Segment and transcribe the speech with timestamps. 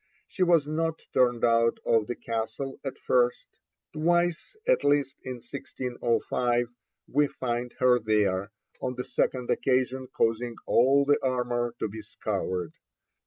[0.25, 3.45] She was not turned out of the castle at first.
[3.93, 6.69] Twice at least in 1605
[7.07, 8.49] we find her there,
[8.81, 12.73] on the second occasion causing all the armour to be scoured.